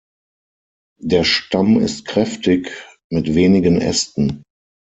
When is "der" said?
1.03-1.23